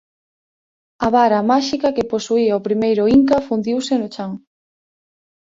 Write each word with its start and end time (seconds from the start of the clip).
A 1.05 1.07
vara 1.15 1.39
máxica 1.51 1.93
que 1.95 2.09
posuía 2.13 2.59
o 2.59 2.65
primeiro 2.67 3.03
Inca 3.17 3.45
fundiuse 3.47 3.93
no 3.97 4.07
chan. 4.15 4.31